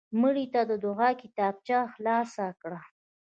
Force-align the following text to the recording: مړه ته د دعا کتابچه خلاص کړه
مړه 0.19 0.45
ته 0.53 0.61
د 0.69 0.71
دعا 0.85 1.09
کتابچه 1.21 1.77
خلاص 1.93 2.33
کړه 2.61 2.79